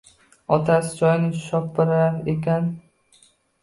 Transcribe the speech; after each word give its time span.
Otasi 0.55 0.95
choyini 1.03 1.43
shopirar 1.45 2.19
ekan. 2.37 2.77